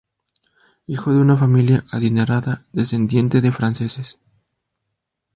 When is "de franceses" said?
3.43-4.17